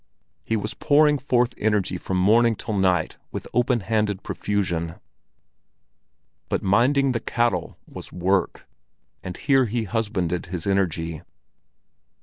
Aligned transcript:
He 0.43 0.57
was 0.57 0.73
pouring 0.73 1.19
forth 1.19 1.53
energy 1.59 1.95
from 1.99 2.17
morning 2.17 2.55
till 2.55 2.75
night 2.75 3.17
with 3.31 3.47
open 3.53 3.81
handed 3.81 4.23
profusion. 4.23 4.95
But 6.49 6.63
minding 6.63 7.11
the 7.11 7.19
cattle 7.19 7.77
was 7.85 8.11
work, 8.11 8.67
and 9.21 9.37
here 9.37 9.65
he 9.65 9.83
husbanded 9.83 10.47
his 10.47 10.65
energy. 10.65 11.21